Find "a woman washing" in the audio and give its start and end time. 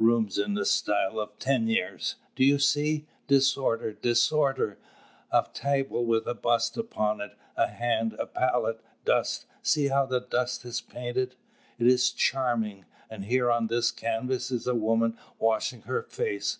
14.66-15.82